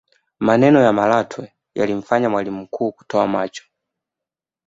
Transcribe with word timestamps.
maneno 0.39 0.81
ya 0.81 0.93
malatwe 0.93 1.53
yalimfanya 1.75 2.29
mwalimu 2.29 2.61
mkuu 2.61 2.91
kutoa 2.91 3.27
macho 3.27 3.63